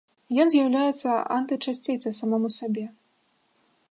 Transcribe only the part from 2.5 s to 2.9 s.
сабе.